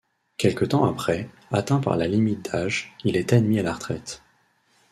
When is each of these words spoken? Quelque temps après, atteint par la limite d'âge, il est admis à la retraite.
Quelque 0.37 0.65
temps 0.65 0.85
après, 0.85 1.29
atteint 1.51 1.79
par 1.79 1.95
la 1.95 2.07
limite 2.07 2.49
d'âge, 2.51 2.91
il 3.03 3.15
est 3.15 3.33
admis 3.33 3.59
à 3.59 3.61
la 3.61 3.73
retraite. 3.73 4.23